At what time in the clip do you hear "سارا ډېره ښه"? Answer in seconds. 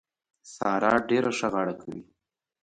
0.53-1.47